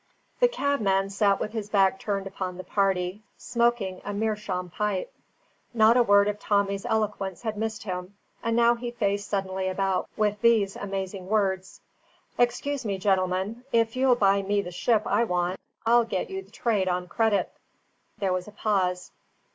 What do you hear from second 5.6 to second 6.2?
Not a